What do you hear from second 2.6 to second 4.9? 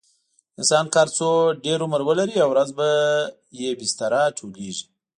به یې بستره ټولېږي.